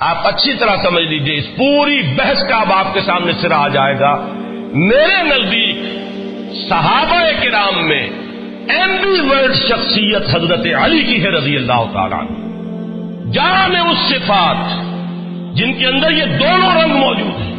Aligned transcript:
آپ 0.00 0.26
اچھی 0.26 0.54
طرح 0.54 0.76
سمجھ 0.82 1.04
لیجیے، 1.04 1.36
اس 1.36 1.56
پوری 1.56 2.02
بحث 2.16 2.48
کا 2.48 2.56
اب 2.56 2.72
آپ 2.72 2.94
کے 2.94 3.00
سامنے 3.00 3.32
سرا 3.40 3.56
آ 3.56 3.68
جائے 3.68 4.00
گا۔ 4.00 4.26
میرے 4.72 5.22
نزدیک 5.22 5.76
صحابہ 6.68 7.42
کرام 7.42 7.88
میں 7.88 8.08
ایمبی 8.68 9.20
ورڈ 9.20 9.54
شخصیت 9.54 10.22
حضرت 10.34 10.66
علی 10.82 11.02
کی 11.02 11.22
ہے 11.22 11.28
رضی 11.28 11.56
اللہ 11.56 11.84
تعالیٰ 11.92 12.22
جان 13.32 13.76
اس 13.76 13.98
صفات 14.08 14.56
جن 15.56 15.72
کے 15.72 15.86
اندر 15.86 16.10
یہ 16.10 16.24
دونوں 16.24 16.82
رنگ 16.82 16.92
موجود 16.92 17.40
ہیں۔ 17.40 17.54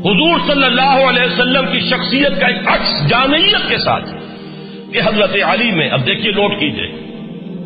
حضور 0.00 0.38
صلی 0.46 0.64
اللہ 0.64 1.08
علیہ 1.08 1.22
وسلم 1.22 1.64
کی 1.72 1.80
شخصیت 1.80 2.40
کا 2.40 2.46
ایک 2.46 2.68
عکس 2.68 3.08
جامعیت 3.08 3.68
کے 3.68 3.78
ساتھ 3.78 4.10
کہ 4.92 5.00
حضرت 5.04 5.36
علی 5.46 5.70
میں، 5.70 5.90
اب 5.90 6.06
دیکھیے 6.06 6.32
نوٹ 6.32 6.50
کیجیے، 6.50 6.86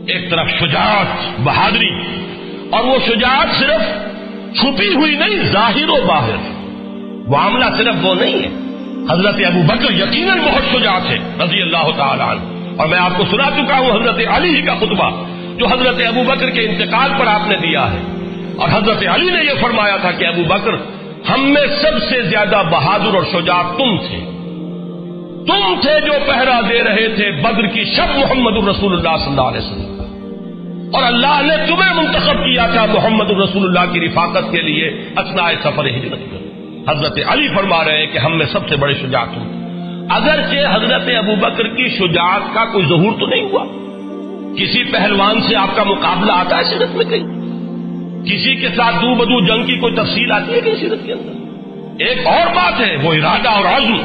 ایک 0.07 0.31
طرف 0.31 0.49
شجاعت، 0.61 1.41
بہادری 1.41 1.91
اور 2.73 2.85
وہ 2.85 2.97
شجاعت 3.07 3.47
صرف 3.59 3.81
چھپی 4.57 4.95
ہوئی 4.95 5.15
نہیں، 5.15 5.43
ظاہر 5.43 5.89
و 5.89 5.97
باہر۔ 6.07 6.37
معاملہ 7.29 7.65
صرف 7.79 7.95
وہ 8.03 8.15
نہیں 8.15 8.35
ہے۔ 8.35 8.49
حضرت 9.11 9.35
ابو 9.47 9.63
بکر 9.67 9.93
یقیناً 9.93 10.39
بہت 10.39 10.63
شجاعت 10.77 11.11
ہے 11.11 11.19
رضی 11.45 11.63
اللہ 11.63 11.91
تعالیٰ 11.97 12.29
عنہ۔ 12.29 12.41
اور 12.79 12.87
میں 12.87 12.99
آپ 12.99 13.11
کو 13.17 13.25
سنا 13.31 13.51
چکا 13.51 13.79
ہوں 13.79 13.91
حضرت 13.91 14.21
علی 14.29 14.63
کا 14.63 14.75
خطبہ، 14.75 15.11
جو 15.57 15.67
حضرت 15.67 15.97
ابو 16.09 16.23
بکر 16.27 16.51
کے 16.51 16.61
انتقال 16.61 17.11
پر 17.19 17.27
آپ 17.27 17.49
نے 17.49 17.57
دیا 17.57 17.93
ہے۔ 17.93 17.99
اور 18.57 18.69
حضرت 18.73 19.03
علی 19.15 19.31
نے 19.31 19.45
یہ 19.45 19.61
فرمایا 19.61 19.97
تھا 19.97 20.13
کہ 20.13 20.25
ابو 20.25 20.43
بکر، 20.43 20.73
ہم 21.31 21.41
میں 21.41 21.67
سب 21.83 22.03
سے 22.09 22.23
زیادہ 22.23 22.63
بہادر 22.71 23.15
اور 23.15 23.23
شجاع 23.33 23.63
تم 23.63 23.97
تھے۔ 23.97 24.19
تم 25.47 25.81
تھے 25.81 26.01
جو 26.01 26.13
پہرا 26.27 26.61
دے 26.61 26.83
رہے 26.83 27.09
تھے 27.09 27.31
بدر 27.31 27.67
کی 27.67 27.85
شب 27.85 28.19
محمد 28.19 28.53
الرسول 28.53 28.93
اللہ 28.93 29.17
صلی 29.17 29.31
اللہ 29.31 29.41
علیہ 29.41 29.61
وسلم۔ 29.61 30.02
اور 30.93 31.03
اللہ 31.03 31.41
نے 31.43 31.67
تمہیں 31.67 31.95
منتخب 31.95 32.37
کیا 32.45 32.67
تھا 32.67 32.87
محمد 32.87 33.31
الرسول 33.31 33.65
اللہ 33.65 33.93
کی 33.93 34.01
رفاقت 34.01 34.53
کے 34.53 34.61
لیے 34.61 34.89
اسنا 35.17 35.51
سفر 35.65 35.87
ہجرت 35.87 36.19
حضرت 36.89 37.19
علی 37.27 37.49
فرما 37.49 37.85
رہے 37.85 37.99
ہیں 37.99 38.07
کہ 38.07 38.19
ہم 38.19 38.39
میں 38.39 38.47
سب 38.47 38.69
سے 38.69 38.77
بڑے 38.77 38.95
شجاع 38.95 39.25
تم 39.25 39.59
اگرچہ 40.11 40.77
حضرت 40.77 41.03
ابو 41.19 41.37
بکر 41.37 41.69
کی 41.69 41.89
شجاعت 41.89 42.41
کا 42.55 42.65
کوئی 42.65 42.87
ظہور 42.87 43.13
تو 43.21 43.27
نہیں 43.27 43.43
ہوا۔ 43.43 43.65
کسی 44.57 44.85
پہلوان 44.85 45.41
سے 45.41 45.57
آپ 45.57 45.77
کا 45.77 45.83
مقابلہ 45.83 46.33
آتا 46.33 46.59
ہے 46.59 46.65
سیرت 46.65 46.95
میں 46.95 47.05
کہیں۔ 47.05 47.43
کسی 48.25 48.55
کے 48.55 48.69
ساتھ 48.69 48.97
دو 48.97 49.15
بدو 49.15 49.47
جنگ 49.47 49.67
کی 49.67 49.77
کوئی 49.77 49.95
تفصیل 49.95 50.33
آتی 50.33 50.55
ہے 50.55 50.61
کہ 50.61 50.75
سیرت 50.81 51.07
کے 51.07 51.13
اندر؟ 51.13 51.33
ایک 51.99 52.27
اور 52.27 52.47
بات 52.55 52.81
ہے، 52.81 52.97
وہ 53.03 53.13
ارادہ 53.13 53.49
اور 53.49 53.65
عزم 53.65 53.97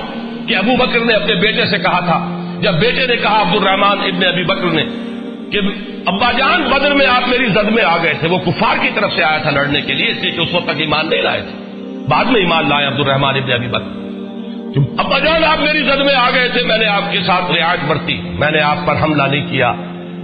کہ 0.48 0.56
ابو 0.56 0.76
بکر 0.76 1.00
نے 1.00 1.14
اپنے 1.14 1.36
بیٹے 1.36 1.66
سے 1.66 1.78
کہا 1.78 2.00
تھا۔ 2.00 2.42
جب 2.62 2.74
بیٹے 2.74 3.08
نے 3.08 3.16
کہا 3.16 3.42
عبد 3.42 3.56
الرحمان 3.56 3.98
ابن 4.00 4.26
ابی 4.26 4.44
بکر 4.44 4.70
نے 4.72 4.84
کہ 5.52 5.60
ابا 6.06 6.32
جان 6.32 6.64
بدر 6.64 6.94
میں 6.94 7.06
آپ 7.06 7.28
میری 7.28 7.46
زد 7.46 7.72
میں 7.72 7.84
آ 7.84 7.98
گئے 8.04 8.14
تھے، 8.20 8.28
وہ 8.28 8.38
کفار 8.38 8.78
کی 8.82 8.90
طرف 8.96 9.14
سے 9.16 9.24
آیا 9.24 9.38
تھا 9.38 9.50
لڑنے 9.50 9.82
کے 9.82 9.94
لیے، 9.94 10.08
اس 10.08 10.18
لیے 10.22 10.32
کہ 10.32 10.42
اس 10.42 10.54
وقت 10.54 10.66
تک 10.66 10.80
ایمان 10.80 11.10
نہیں 11.10 11.22
لائے 11.22 11.42
تھے۔ 11.42 11.68
بعد 12.10 12.26
میں 12.26 12.40
ایمان 12.40 12.70
لائے 12.70 12.88
عبد 12.88 13.00
الرحمان 13.00 13.36
ابن 13.36 13.52
ابی 13.52 13.68
بکر۔ 13.68 14.08
ابا 14.98 15.20
جان 15.20 15.44
آپ 15.44 15.60
میری 15.60 15.80
زد 15.80 15.98
میں 15.98 16.16
آ 16.16 16.30
گئے 16.30 16.50
تھے، 16.50 16.64
میں 16.64 16.78
نے 16.78 16.86
آپ 16.86 17.12
کے 17.12 17.20
ساتھ 17.28 17.52
رعایت 17.52 17.80
برتی، 17.88 18.22
میں 18.24 18.52
نے 18.52 18.62
آپ 18.62 18.78
پر 18.86 18.96
حملہ 19.02 19.24
نہیں 19.24 19.48
کیا۔ 19.52 19.74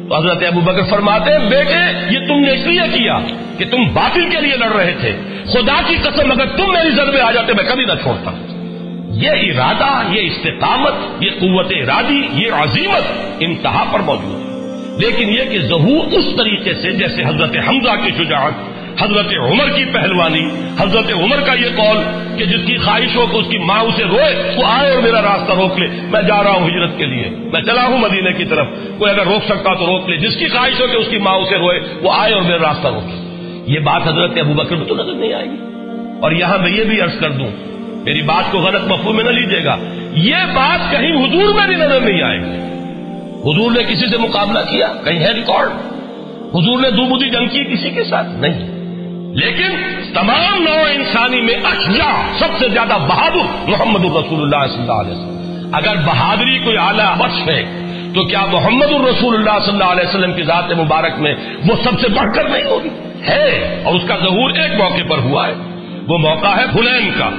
تو 0.10 0.18
حضرت 0.18 0.44
ابو 0.44 0.60
بکر 0.60 0.84
فرماتے 0.90 1.32
ہیں، 1.32 1.50
بیٹے، 1.50 2.14
یہ 2.14 2.28
تم 2.28 2.40
نے 2.40 2.52
اس 2.52 2.68
لیے 2.68 3.00
کیا 3.00 3.20
کہ 3.58 3.66
تم 3.72 3.84
باطل 3.94 4.30
کے 4.30 4.42
لیے 4.42 4.58
لڑ 4.58 4.72
رہے 4.72 4.94
تھے۔ 5.00 5.12
خدا 5.46 5.82
کی 5.88 5.96
قسم، 5.96 6.32
اگر 6.32 6.46
تم 6.46 6.72
میری 6.72 6.90
زد 6.90 7.14
میں 7.14 7.22
آ 7.22 7.32
جاتے، 7.32 7.54
میں 7.54 7.64
کبھی 7.64 7.86
نہ 7.86 7.94
چھوڑتا۔ 8.02 8.32
یہ 9.10 9.30
ارادہ، 9.30 10.14
یہ 10.14 10.22
استقامت، 10.22 11.24
یہ 11.24 11.30
قوت 11.40 11.72
ارادی، 11.72 12.22
یہ 12.32 12.52
عظیمت 12.52 13.04
انتہا 13.40 13.84
پر 13.92 14.00
موجود 14.00 14.48
ہے۔ 14.48 14.53
لیکن 14.98 15.30
یہ 15.30 15.44
کہ 15.52 15.60
ظہور 15.60 16.06
اس 16.12 16.26
طریقے 16.38 16.74
سے 16.74 16.92
جیسے 16.92 17.24
حضرت 17.24 17.56
حمزہ 17.68 17.90
کی 18.04 18.24
شجاعت، 18.24 18.52
حضرت 19.02 19.34
عمر 19.52 19.70
کی 19.70 19.86
پہلوانی، 19.86 20.50
حضرت 20.80 21.14
عمر 21.14 21.40
کا 21.46 21.54
یہ 21.54 21.68
قول 21.76 21.98
کہ 22.38 22.46
جس 22.46 22.68
کی 22.68 22.78
خواہش 22.78 23.16
ہو 23.16 23.26
کہ 23.32 23.38
اس 23.38 23.46
کی 23.50 23.58
ماں 23.58 23.80
اسے 23.80 24.04
روئے، 24.04 24.54
وہ 24.56 24.64
آئے 24.66 24.92
اور 24.92 25.02
میرا 25.02 25.22
راستہ 25.22 25.52
روک 25.54 25.80
لے۔ 25.80 25.88
میں 25.88 26.22
جا 26.22 26.44
رہا 26.44 26.52
ہوں 26.52 26.70
ہجرت 26.70 26.98
کے 26.98 27.06
لیے۔ 27.06 27.30
میں 27.30 27.62
چلا 27.62 27.88
ہوں 27.88 27.98
مدینے 27.98 28.34
کی 28.34 28.46
طرف۔ 28.46 28.68
کوئی 28.98 29.12
اگر 29.12 29.26
روک 29.26 29.46
سکتا 29.46 29.74
تو 29.74 29.86
روک 29.86 30.10
لے۔ 30.10 30.18
جس 30.18 30.36
کی 30.40 30.48
خواہش 30.48 30.82
ہو 30.82 30.88
کہ 30.88 30.98
اس 30.98 31.08
کی 31.10 31.18
ماں 31.18 31.34
اسے 31.34 31.58
روئے، 31.58 31.80
وہ 32.02 32.12
آئے 32.14 32.34
اور 32.34 32.42
میرا 32.42 32.58
راستہ 32.58 32.88
روکے 32.88 33.24
یہ 33.68 33.80
بات 33.80 34.02
حضرت 34.08 34.38
ابو 34.38 34.54
بکر 34.54 34.76
میں 34.76 34.86
تو 34.86 34.96
نظر 34.96 35.14
نہیں 35.14 35.34
آئے 35.34 35.46
گی۔ 35.46 35.58
اور 36.22 36.32
یہاں 36.32 36.58
میں 36.58 36.72
یہ 36.72 36.84
بھی 36.84 37.02
عرض 37.02 37.20
کر 37.20 37.32
دوں، 37.32 37.48
میری 38.04 38.22
بات 38.22 38.52
کو 38.52 38.58
غلط 38.58 38.84
مفہوم 38.88 39.16
میں 39.16 39.24
نہ 39.24 39.30
لیجیے 39.30 39.66
گا۔ 39.66 39.76
یہ 40.14 40.36
بات 40.54 40.92
کہیں 40.92 41.12
حضور 41.12 41.54
میں 41.54 41.68
بھی 41.68 41.76
نظر 41.76 42.00
نہیں 42.02 42.22
آئے 42.22 42.40
گی۔ 42.40 42.73
حضور 43.44 43.72
نے 43.72 43.84
کسی 43.84 44.08
سے 44.10 44.18
مقابلہ 44.18 44.60
کیا؟ 44.70 44.88
کہیں 45.04 45.20
ہے 45.20 45.32
ریکارڈ؟ 45.32 45.70
حضور 46.56 46.80
نے 46.80 46.92
دو 46.92 47.16
بدی 47.16 47.30
جنگ 47.30 47.48
کی 47.48 47.64
کسی 47.64 47.90
کے 47.90 48.04
ساتھ؟ 48.04 48.28
نہیں۔ 48.30 48.84
لیکن 49.36 49.70
تمام 50.14 50.64
نو 50.64 50.84
انسانی 50.96 51.42
میں 51.42 51.54
اشجا 51.54 52.26
سب 52.40 52.48
سے 52.60 52.70
زیادہ 52.70 52.94
بہادر 53.08 53.70
محمد 53.70 54.06
الرسول 54.06 54.42
اللہ 54.42 54.74
صلی 54.74 54.82
اللہ 54.82 54.94
علیہ 54.94 55.12
وسلم۔ 55.12 55.70
اگر 55.74 55.96
بہادری 56.06 56.60
کوئی 56.60 56.78
اعلیٰ 56.78 57.18
بخش 57.18 57.50
ہے، 57.50 57.64
تو 58.16 58.24
کیا 58.24 58.46
محمد 58.46 58.92
الرسول 58.92 59.36
اللہ 59.36 59.66
صلی 59.66 59.74
اللہ 59.74 59.92
علیہ 59.92 60.10
وسلم 60.10 60.34
کی 60.34 60.44
ذات 60.44 60.72
مبارک 60.72 61.20
میں 61.20 61.36
وہ 61.68 61.76
سب 61.84 62.02
سے 62.02 62.08
بڑھ 62.08 62.36
کر 62.36 62.50
نہیں 62.50 62.64
ہوگی؟ 62.64 62.90
ہے، 63.28 63.82
اور 63.84 63.96
اس 63.96 64.02
کا 64.08 64.16
ظہور 64.16 64.50
ایک 64.50 64.82
موقع 64.82 65.08
پر 65.10 65.18
ہوا 65.18 65.48
ہے۔ 65.48 65.54
وہ 66.08 66.18
موقع 66.18 66.48
ہے 66.48 66.66
فلین 66.74 67.12
کا، 67.20 67.30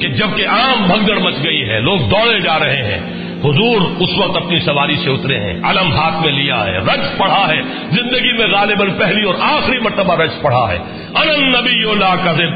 کہ 0.00 0.08
جبکہ 0.08 0.46
عام 0.48 0.86
بھگدڑ 0.86 1.18
مچ 1.18 1.34
گئی 1.44 1.68
ہے، 1.68 1.80
لوگ 1.80 1.98
دوڑے 1.98 2.40
جا 2.40 2.58
رہے 2.58 2.82
ہیں۔ 2.82 3.13
حضور 3.44 3.80
اس 4.00 4.18
وقت 4.18 4.36
اپنی 4.36 4.58
سواری 4.58 4.96
سے 4.96 5.10
اترے 5.10 5.40
ہیں، 5.40 5.60
علم 5.62 5.92
ہاتھ 5.92 6.26
میں 6.26 6.32
لیا 6.32 6.64
ہے 6.64 6.78
رج 6.78 7.18
پڑھا 7.18 7.48
ہے، 7.48 7.62
زندگی 7.90 8.32
میں 8.32 8.46
غالباً 8.46 8.90
پہلی 8.98 9.22
اور 9.22 9.34
آخری 9.40 9.78
مرتبہ 9.78 10.14
رج 10.14 10.30
پڑھا 10.42 10.72
ہے۔ 10.72 10.78
الم 11.14 11.56
نبی 11.56 11.84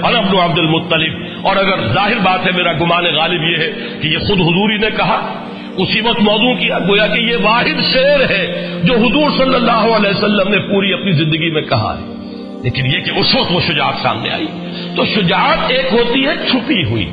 الم 0.02 0.38
عبد 0.38 0.58
المطلف 0.58 1.12
اور 1.42 1.56
اگر 1.56 1.88
ظاہر 1.94 2.18
بات 2.22 2.46
ہے، 2.46 2.50
میرا 2.56 2.72
گمان 2.72 3.04
غالب 3.04 3.42
یہ 3.42 3.56
ہے 3.56 3.72
کہ 4.02 4.08
یہ 4.08 4.18
خود 4.18 4.40
حضوری 4.40 4.76
نے 4.76 4.86
کہا۔ 4.96 5.44
اسی 5.76 6.00
وقت 6.00 6.20
موضوع 6.20 6.54
کیا، 6.54 6.78
گویا 6.78 7.06
کہ 7.06 7.20
یہ 7.20 7.36
واحد 7.42 7.94
شعر 7.94 8.30
ہے 8.30 8.66
جو 8.84 8.94
حضور 8.94 9.30
صلی 9.30 9.54
اللہ 9.54 9.96
علیہ 9.96 10.10
وسلم 10.10 10.48
نے 10.48 10.58
پوری 10.58 10.92
اپنی 10.92 11.12
زندگی 11.12 11.50
میں 11.50 11.62
کہا 11.62 11.96
ہے۔ 11.98 12.14
لیکن 12.62 12.86
یہ 12.86 13.00
کہ 13.00 13.10
اس 13.10 13.34
وقت 13.34 13.52
وہ 13.52 13.60
شجاعت 13.60 13.94
سامنے 14.02 14.30
آئی۔ 14.30 14.46
تو 14.96 15.04
شجاعت 15.04 15.58
ایک 15.68 15.88
ہوتی 15.92 16.26
ہے، 16.26 16.32
چھپی 16.50 16.84
ہوئی۔ 16.84 17.06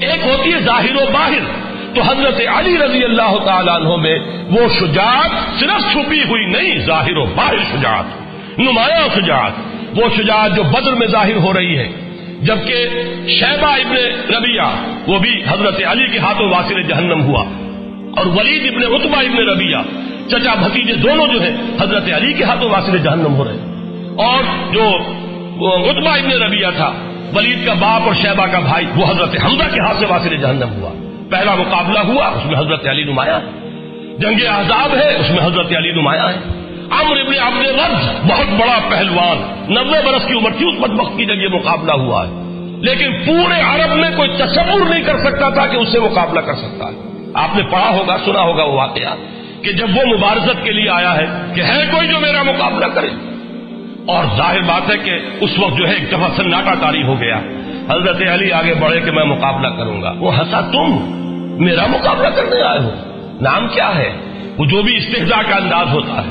ایک 0.00 0.26
ہوتی 0.26 0.52
ہے 0.52 0.60
ظاہر 0.60 0.94
و 0.94 1.04
باہر۔ 1.12 1.59
تو 1.94 2.02
حضرت 2.02 2.40
علی 2.56 2.78
رضی 2.78 3.04
اللہ 3.04 3.36
تعالیٰ 3.44 3.74
عنہ 3.74 3.96
میں 3.96 4.18
وہ 4.50 4.68
شجاعت 4.80 5.60
صرف 5.60 5.92
چھپی 5.92 6.22
ہوئی 6.28 6.46
نہیں، 6.46 6.78
ظاہر 6.78 7.16
و 7.16 7.24
باہر 7.24 7.58
شجاعت، 7.58 8.04
نمایاں 8.58 9.08
شجاعت، 9.14 9.52
وہ 9.96 10.08
شجاعت 10.16 10.56
جو 10.56 10.62
بدر 10.62 10.92
میں 10.92 11.06
ظاہر 11.06 11.36
ہو 11.36 11.52
رہی 11.52 11.78
ہے۔ 11.78 11.88
جبکہ 12.40 12.88
شہبہ 13.28 13.66
ابن 13.66 13.96
ربیہ 14.34 14.62
وہ 15.06 15.18
بھی 15.18 15.42
حضرت 15.48 15.80
علی 15.86 16.08
کے 16.08 16.18
ہاتھوں 16.18 16.48
واسر 16.48 16.82
جہنم 16.82 17.22
ہوا۔ 17.22 17.44
اور 18.16 18.26
ولید 18.26 18.74
ابن 18.74 18.94
اتبا 18.94 19.20
ابن 19.20 19.48
ربیہ 19.48 19.76
چچا 20.28 20.54
بھتیجے 20.54 20.94
دونوں 20.94 21.26
جو 21.26 21.42
ہیں، 21.42 21.56
حضرت 21.80 22.12
علی 22.16 22.32
کے 22.32 22.44
ہاتھوں 22.44 22.70
واسر 22.70 22.96
جہنم 22.96 23.34
ہو 23.34 23.44
رہے 23.44 23.56
اور 24.16 24.72
جو 24.72 24.96
اتبا 25.88 26.14
ابن 26.14 26.32
ربیہ 26.32 26.66
تھا، 26.76 26.92
ولید 27.34 27.66
کا 27.66 27.72
باپ 27.72 28.02
اور 28.02 28.14
شہبہ 28.14 28.46
کا 28.46 28.60
بھائی، 28.60 28.86
وہ 28.96 29.06
حضرت 29.10 29.44
حمزہ 29.44 29.74
کے 29.74 29.80
ہاتھ 29.80 29.98
سے 29.98 30.06
واسر 30.08 30.36
جہنم 30.36 30.72
ہوا۔ 30.72 31.09
پہلا 31.30 31.54
مقابلہ 31.54 31.98
ہوا، 31.98 32.26
اس 32.26 32.46
میں 32.46 32.58
حضرت 32.58 32.86
علی 32.86 33.04
نمایاں 33.04 33.40
جنگ 34.18 34.46
عذاب 34.48 34.94
ہے، 34.96 35.16
اس 35.16 35.30
میں 35.30 35.46
حضرت 35.46 35.76
علی 35.76 35.92
نمایاں 35.92 36.28
ہے 36.28 36.60
امر 36.90 37.16
ابن 37.16 37.34
عبد 37.42 37.66
رد 37.66 38.26
بہت 38.30 38.60
بڑا 38.60 38.78
پہلوان 38.88 39.64
نبے 39.70 40.06
برس 40.06 40.26
کی 40.26 40.34
عمر 40.34 40.50
تھی، 40.58 40.68
اس 40.68 41.00
وقت 41.00 41.16
کی 41.16 41.24
جب 41.24 41.34
یہ 41.34 41.48
مقابلہ 41.48 41.92
ہوا 41.92 42.28
ہے۔ 42.28 42.32
لیکن 42.80 43.12
پورے 43.26 43.60
عرب 43.60 43.96
میں 43.96 44.10
کوئی 44.16 44.28
تصور 44.28 44.90
نہیں 44.90 45.02
کر 45.02 45.18
سکتا 45.18 45.48
تھا 45.48 45.66
کہ 45.66 45.76
اس 45.76 45.92
سے 45.92 46.00
مقابلہ 46.00 46.40
کر 46.40 46.54
سکتا 46.54 46.86
ہے۔ 46.86 47.22
آپ 47.34 47.56
نے 47.56 47.62
پڑھا 47.62 47.90
ہوگا، 47.90 48.16
سنا 48.24 48.40
ہوگا 48.40 48.62
وہ 48.62 48.72
واقعہ 48.72 49.16
کہ 49.62 49.72
جب 49.72 49.86
وہ 49.94 50.16
مبارزت 50.18 50.64
کے 50.64 50.72
لیے 50.72 50.90
آیا 50.90 51.16
ہے 51.16 51.26
کہ 51.54 51.60
ہے 51.60 51.84
کوئی 51.92 52.08
جو 52.08 52.20
میرا 52.20 52.42
مقابلہ 52.42 52.86
کرے۔ 52.86 53.08
اور 54.08 54.24
ظاہر 54.36 54.60
بات 54.60 54.90
ہے 54.90 54.98
کہ 55.04 55.12
اس 55.40 55.58
وقت 55.58 55.78
جو 55.78 55.88
ہے 55.88 55.92
ایک 55.92 56.10
دفعہ 56.10 56.28
سناٹا 56.36 56.74
کاری 56.80 57.02
ہو 57.02 57.20
گیا۔ 57.20 57.36
حضرت 57.88 58.22
علی 58.32 58.52
آگے 58.52 58.74
بڑھے 58.74 59.00
کہ 59.00 59.10
میں 59.10 59.24
مقابلہ 59.24 59.68
کروں 59.68 60.02
گا۔ 60.02 60.14
وہ 60.18 60.38
ہنسا، 60.38 60.60
تم 60.60 61.19
میرا 61.60 61.86
مقابلہ 61.86 62.28
کرنے 62.28 62.62
آئے 62.62 62.78
ہو۔ 62.78 62.90
نام 63.40 63.68
کیا 63.68 63.96
ہے؟ 63.96 64.12
وہ 64.58 64.64
جو 64.64 64.82
بھی 64.82 64.96
استحجا 64.96 65.42
کا 65.48 65.56
انداز 65.56 65.86
ہوتا 65.92 66.22
ہے۔ 66.22 66.30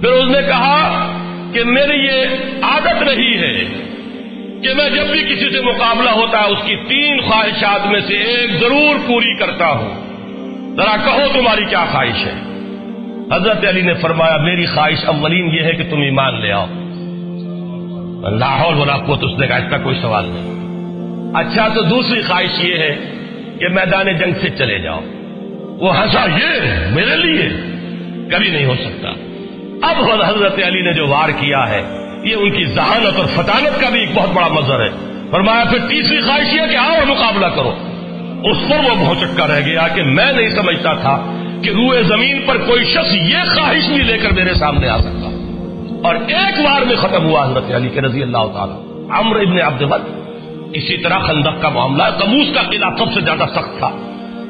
پھر 0.00 0.08
اس 0.08 0.30
نے 0.30 0.42
کہا 0.42 1.06
کہ 1.52 1.64
میری 1.64 2.06
یہ 2.06 2.26
عادت 2.62 3.02
رہی 3.02 3.38
ہے 3.38 3.64
کہ 4.62 4.74
میں 4.74 4.90
جب 4.90 5.06
بھی 5.06 5.22
کسی 5.22 5.50
سے 5.50 5.60
مقابلہ 5.60 6.10
ہوتا 6.10 6.40
ہے 6.40 6.46
اس 6.46 6.58
کی 6.64 6.76
تین 6.76 7.20
خواہشات 7.20 7.86
میں 7.86 8.00
سے 8.06 8.14
ایک 8.14 8.60
ضرور 8.60 8.96
پوری 9.06 9.34
کرتا 9.34 9.66
ہوں۔ 9.66 9.88
ذرا 10.76 10.96
کہو 11.04 11.26
تمہاری 11.32 11.64
کیا 11.64 11.84
خواہش 11.92 12.26
ہے؟ 12.26 12.32
حضرت 13.32 13.64
علی 13.68 13.82
نے 13.82 13.94
فرمایا، 13.94 14.36
میری 14.36 14.66
خواہش 14.66 15.04
اولین 15.04 15.50
یہ 15.54 15.62
ہے 15.62 15.72
کہ 15.72 15.84
تم 15.90 16.00
ایمان 16.00 16.40
لے 16.40 16.52
آؤ۔ 16.52 16.66
لاہور 18.30 18.74
بنا 18.74 18.98
کو 18.98 19.16
تو 19.16 19.26
اس 19.26 19.38
نے 19.38 19.46
کہا، 19.46 19.56
اس 19.56 19.70
کا 19.70 19.78
کوئی 19.78 19.96
سوال 20.02 20.24
نہیں۔ 20.28 20.56
اچھا 21.34 21.68
تو 21.68 21.82
دوسری 21.82 22.22
خواہش 22.22 22.64
یہ 22.64 22.74
ہے 22.74 22.96
کہ 23.58 23.68
میدان 23.68 24.06
جنگ 24.18 24.32
سے 24.42 24.50
چلے 24.50 24.78
جاؤ۔ 24.78 25.00
وہ 25.78 26.00
ہنسا، 26.00 26.24
یہ 26.24 26.60
میرے 26.90 27.16
لیے 27.16 27.48
کبھی 28.30 28.48
نہیں 28.48 28.64
ہو 28.64 28.74
سکتا۔ 28.74 29.08
اب 29.82 29.96
حضرت 30.26 30.54
علی 30.66 30.80
نے 30.80 30.92
جو 30.92 31.06
وار 31.06 31.28
کیا 31.28 31.68
ہے، 31.68 31.82
یہ 32.24 32.34
ان 32.34 32.50
کی 32.50 32.64
ذہانت 32.64 33.18
اور 33.18 33.26
فطانت 33.26 33.80
کا 33.80 33.90
بھی 33.90 34.00
ایک 34.00 34.08
بہت 34.14 34.28
بڑا 34.34 34.48
مظہر 34.48 34.80
ہے۔ 34.80 34.88
فرمایا، 35.30 35.64
پھر 35.64 35.78
تیسری 35.78 36.20
خواہش 36.20 36.48
یہ 36.54 36.60
کہ 36.70 36.76
آؤ 36.76 36.96
مقابلہ 37.06 37.46
کرو۔ 37.46 37.74
اس 38.44 38.56
پر 38.68 38.90
وہ 38.90 38.94
بہت 38.98 39.16
چکا 39.20 39.46
رہ 39.46 39.60
گیا 39.66 39.88
کہ 39.88 40.02
میں 40.02 40.32
نہیں 40.32 40.48
سمجھتا 40.48 40.94
تھا 40.94 41.32
کہ 41.64 41.70
روئے 41.70 42.02
زمین 42.02 42.42
پر 42.46 42.56
کوئی 42.56 42.84
شخص 42.84 43.14
یہ 43.14 43.36
خواہش 43.54 43.88
نہیں 43.88 44.04
لے 44.04 44.18
کر 44.18 44.30
میرے 44.30 44.54
سامنے 44.54 44.88
آ 44.88 44.98
سکتا۔ 44.98 45.32
اور 46.04 46.14
ایک 46.14 46.64
بار 46.64 46.82
میں 46.82 46.96
ختم 46.96 47.24
ہوا 47.24 47.50
حضرت 47.50 47.74
علی 47.74 47.88
کے 47.88 48.00
رضی 48.00 48.22
اللہ 48.22 48.46
تعالیٰ۔ 48.54 48.82
عمر 49.10 49.36
ابن 49.36 49.60
عبد 49.60 49.82
بد 49.82 50.25
اسی 50.76 50.96
طرح 50.96 51.18
خندق 51.18 51.62
کا 51.62 51.68
معاملہ 51.68 52.02
کموس 52.02 52.54
کا 52.54 52.62
قلعہ 52.62 52.90
سب 52.98 53.14
سے 53.14 53.20
زیادہ 53.20 53.44
سخت 53.54 53.78
تھا۔ 53.78 53.90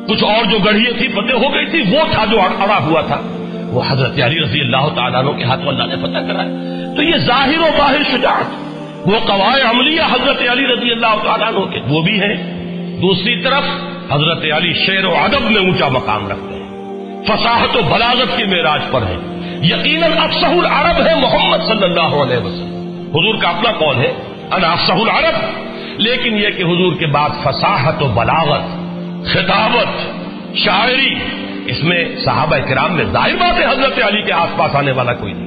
کچھ 0.08 0.24
اور 0.24 0.44
جو 0.44 0.58
گڑھیے 0.58 0.92
تھی 0.92 1.08
فتح 1.08 1.34
ہو 1.34 1.54
گئی 1.54 1.66
تھی، 1.66 1.80
وہ 1.80 2.04
تھا 2.10 2.24
جو 2.24 2.40
اڑا 2.40 2.78
ہوا 2.82 3.00
تھا۔ 3.00 3.20
وہ 3.68 3.82
حضرت 3.88 4.22
علی 4.22 4.40
رضی 4.40 4.60
اللہ 4.60 4.88
تعالیٰ 4.94 5.38
کے 5.38 5.44
ہاتھوں 5.44 5.68
اللہ 5.68 5.82
نے 5.82 5.96
فتح 5.96 6.32
کرا 6.32 6.42
تو 6.96 7.02
یہ 7.02 7.16
ظاہر 7.16 7.58
و 7.58 7.68
باہر 7.78 8.16
شجاعت، 8.16 8.44
وہ 9.06 9.18
قواعد 9.26 9.60
عملیہ 9.70 10.00
حضرت 10.00 10.48
علی 10.50 10.64
رضی 10.64 10.92
اللہ 10.92 11.22
تعالیٰ 11.24 11.72
کے۔ 11.72 11.80
وہ 11.88 12.02
بھی 12.02 12.20
ہیں۔ 12.20 12.56
دوسری 13.00 13.42
طرف 13.42 13.62
حضرت 14.12 14.44
علی 14.56 14.86
شیر 14.86 15.04
و 15.04 15.14
ادب 15.14 15.50
میں 15.50 15.60
اونچا 15.60 15.88
مقام 15.88 16.28
رکھتے 16.28 16.54
ہیں۔ 16.54 16.66
فصاحت 17.24 17.76
و 17.76 17.80
بلاغت 17.88 18.36
کی 18.36 18.44
معراج 18.44 18.80
پر 18.90 19.02
ہے 19.02 19.16
یقیناً 19.62 20.10
افسح 20.18 20.46
العرب 20.46 21.06
ہے 21.06 21.14
محمد 21.14 21.58
صلی 21.68 21.84
اللہ 21.84 22.00
علیہ 22.00 22.36
وسلم۔ 22.36 23.02
حضور 23.10 23.42
کا 23.42 23.48
اپنا 23.48 23.72
قول 23.72 23.96
ہے 23.96 24.12
ان 24.50 24.64
افسح 24.64 24.92
العرب۔ 24.92 25.65
لیکن 25.98 26.38
یہ 26.38 26.50
کہ 26.50 26.62
حضور 26.62 26.94
کے 26.94 27.06
بعد 27.06 27.28
فصاحت 27.42 28.02
و 28.02 28.06
بلاغت، 28.06 28.62
خطابت، 29.26 30.16
شاعری، 30.56 31.14
اس 31.66 31.84
میں 31.84 32.04
صحابہ 32.24 32.56
کرام 32.56 32.96
میں 32.96 33.04
ظاہر 33.04 33.36
بات 33.36 33.60
ہے 33.60 33.64
حضرت 33.64 34.02
علی 34.02 34.22
کے 34.22 34.32
آس 34.32 34.56
پاس 34.56 34.76
آنے 34.76 34.92
والا 34.92 35.12
کوئی 35.12 35.32
نہیں۔ 35.32 35.46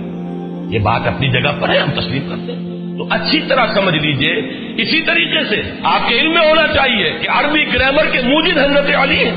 یہ 0.73 0.79
بات 0.79 1.07
اپنی 1.07 1.29
جگہ 1.29 1.49
پر 1.59 1.69
ہے، 1.69 1.79
ہم 1.79 1.91
تسلیم 1.91 2.29
کرتے 2.29 2.51
ہیں۔ 2.51 2.69
تو 2.97 3.07
اچھی 3.09 3.39
طرح 3.47 3.65
سمجھ 3.73 3.95
لیجیے، 3.95 4.35
اسی 4.77 5.01
طریقے 5.01 5.43
سے 5.49 5.61
آپ 5.83 6.09
کے 6.09 6.19
علم 6.19 6.33
میں 6.33 6.49
ہونا 6.49 6.67
چاہیے 6.67 7.11
کہ 7.21 7.27
عربی 7.29 7.63
گرامر 7.73 8.05
کے 8.05 8.19
موجود 8.23 8.57
حضرت 8.57 8.95
علی 8.95 9.17
ہیں۔ 9.17 9.35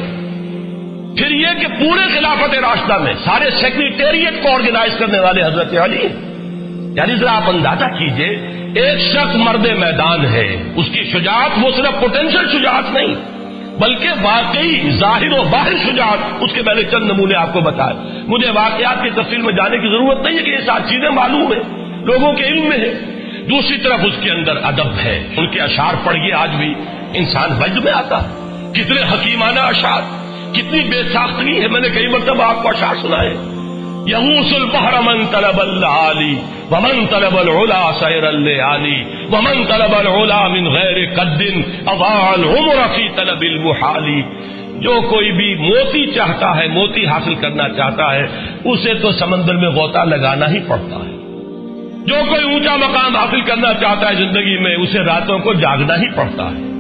پھر 1.17 1.31
یہ 1.31 1.47
کہ 1.61 1.67
پورے 1.67 2.19
خلافت 2.19 2.55
راستہ 2.55 2.93
میں 2.93 3.15
سارے 3.25 3.51
سیکریٹریٹ 3.51 4.43
کو 4.43 4.55
آرگنائز 4.55 4.93
کرنے 4.99 5.21
والے 5.21 5.43
حضرت 5.43 5.77
علی 5.77 5.97
ہیں۔ 5.97 6.32
یعنی 6.97 7.15
ذرا 7.15 7.37
آپ 7.37 7.49
اندازہ 7.49 7.85
کیجیے، 7.99 8.27
ایک 8.75 9.13
شخص 9.13 9.37
مرد 9.37 9.67
میدان 9.67 10.25
ہے، 10.27 10.63
اس 10.77 10.87
کی 10.93 11.05
شجاعت 11.05 11.51
وہ 11.63 11.71
صرف 11.77 12.01
پوٹینشیل 12.01 12.59
شجاعت 12.59 12.93
نہیں، 12.93 13.15
بلکہ 13.81 14.09
واقعی 14.23 14.91
ظاہر 14.91 15.33
و 15.33 15.43
باہر 15.51 15.73
شجاعت 15.85 16.19
اس 16.41 16.53
کے 16.53 16.63
میں 16.63 16.75
نے 16.75 16.83
چند 16.83 17.03
نمونے 17.03 17.35
آپ 17.35 17.53
کو 17.53 17.61
بتائے۔ 17.61 17.95
مجھے 18.27 18.51
واقعات 18.51 19.03
کی 19.03 19.11
تفصیل 19.11 19.43
میں 19.43 19.53
جانے 19.53 19.79
کی 19.79 19.89
ضرورت 19.89 20.27
نہیں 20.27 20.39
ہے 20.39 20.43
کہ 20.43 20.51
یہ 20.51 20.67
سات 20.67 20.89
چیزیں 20.89 21.11
معلوم 21.11 21.53
ہیں، 21.53 21.63
لوگوں 22.05 22.33
کے 22.33 22.45
علم 22.45 22.69
میں 22.69 22.79
ہے 22.79 22.95
دوسری 23.51 23.79
طرف 23.79 24.01
اس 24.03 24.15
کے 24.21 24.31
اندر 24.31 24.57
ادب 24.63 24.99
ہے، 25.05 25.29
ان 25.37 25.47
کے 25.47 25.61
اشعار 25.61 25.95
پڑھیے 26.05 26.33
آج 26.33 26.51
بھی 26.57 26.75
انسان 27.15 27.63
وجد 27.63 27.85
میں 27.85 27.93
آتا 27.93 28.19
کتنے 28.73 29.01
حکیمانہ 29.03 29.61
اشعار، 29.61 30.03
کتنی 30.53 30.81
بے 30.81 31.03
ساختگی 31.13 31.63
ہے، 31.63 31.69
میں 31.69 31.81
نے 31.81 31.89
کئی 31.89 32.07
مرتبہ 32.07 32.45
آپ 32.45 32.63
کو 32.63 32.69
اشعار 32.69 32.95
سنائے۔ 33.03 33.35
یہوس 34.07 34.53
البحر 34.55 34.93
من 35.05 35.27
طلب 35.31 35.61
العالی 35.61 36.35
ومن 36.71 37.07
طلب 37.11 37.39
العلا 37.39 37.91
سیر 37.99 38.25
العالی 38.25 39.05
ومن 39.33 39.65
طلب 39.69 39.95
العلا 39.95 40.49
من 40.49 40.69
غیر 40.69 41.15
قد 41.15 41.43
اضاع 41.87 42.33
العمر 42.33 42.97
فی 42.97 43.09
طلب 43.17 43.41
المحالی 43.41 44.23
جو 44.79 45.01
کوئی 45.11 45.33
بھی 45.33 45.55
موتی 45.55 46.07
چاہتا 46.07 46.57
ہے، 46.57 46.69
موتی 46.69 47.07
حاصل 47.07 47.35
کرنا 47.35 47.69
چاہتا 47.69 48.15
ہے، 48.15 48.27
اسے 48.65 48.95
تو 48.95 49.13
سمندر 49.13 49.55
میں 49.55 49.69
غوطہ 49.69 49.99
لگانا 49.99 50.51
ہی 50.51 50.61
پڑتا 50.61 50.97
ہے۔ 50.97 51.13
جو 52.07 52.15
کوئی 52.29 52.43
اونچا 52.43 52.77
مقام 52.77 53.17
حاصل 53.17 53.41
کرنا 53.41 53.75
چاہتا 53.75 54.09
ہے 54.09 54.15
زندگی 54.15 54.59
میں، 54.59 54.77
اسے 54.77 54.99
راتوں 54.99 55.39
کو 55.39 55.53
جاگنا 55.53 55.95
ہی 55.95 56.09
پڑتا 56.09 56.45
ہے۔ 56.45 56.73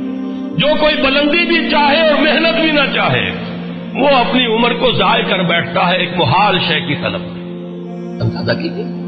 جو 0.56 0.66
کوئی 0.80 0.94
بلندی 0.94 1.46
بھی 1.46 1.70
چاہے 1.70 2.08
اور 2.08 2.20
محنت 2.20 2.60
بھی 2.60 2.70
نہ 2.70 2.94
چاہے 2.94 3.51
وہ 3.94 4.08
اپنی 4.08 4.46
عمر 4.46 4.72
کو 4.72 4.92
ضائع 4.92 5.24
کر 5.24 5.42
بیٹھتا 5.42 5.88
ہے 5.88 5.96
ایک 5.96 6.10
محال 6.16 6.58
شے 6.58 6.80
کی 6.80 6.94
طلب 6.94 7.22
اندازہ 8.22 8.52
کیجیے 8.52 9.02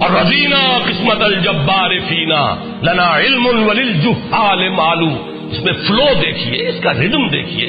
اور 0.00 0.20
رضینہ 0.20 0.78
قسمت 0.84 1.22
الجبار 1.22 1.90
فینا، 2.08 2.54
لنا 2.82 3.16
علم 3.18 3.48
معلوم۔ 4.76 5.16
اس 5.50 5.64
میں 5.64 5.72
فلو 5.72 6.06
دیکھیے، 6.22 6.68
اس 6.68 6.80
کا 6.80 6.92
ردم 6.92 7.28
دیکھیے۔ 7.28 7.68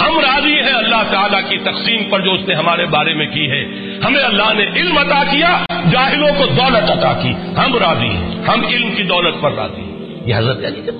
ہم 0.00 0.18
راضی 0.18 0.52
ہیں 0.52 0.74
اللہ 0.74 1.02
تعالیٰ 1.10 1.40
کی 1.48 1.56
تقسیم 1.56 2.10
پر 2.10 2.20
جو 2.20 2.32
اس 2.32 2.48
نے 2.48 2.54
ہمارے 2.54 2.86
بارے 2.86 3.14
میں 3.14 3.26
کی 3.26 3.50
ہے۔ 3.50 3.64
ہمیں 4.06 4.22
اللہ 4.22 4.52
نے 4.54 4.80
علم 4.80 4.98
عطا 4.98 5.22
کیا، 5.30 5.58
جاہلوں 5.92 6.28
کو 6.38 6.46
دولت 6.46 6.90
عطا 6.90 7.12
کی۔ 7.22 7.32
ہم 7.56 7.76
راضی 7.76 8.08
ہیں، 8.08 8.44
ہم 8.48 8.66
علم 8.66 8.90
کی 8.96 9.02
دولت 9.02 9.34
پر 9.40 9.52
راضی 9.52 9.82
ہیں۔ 9.82 10.18
یہ 10.26 10.34
حضرت 10.34 10.64
علی 10.64 10.80
کے 10.84 10.90